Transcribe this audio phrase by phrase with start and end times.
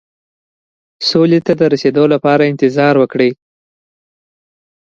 [1.09, 3.29] سولې ته د رسېدو لپاره انتظار وکړو.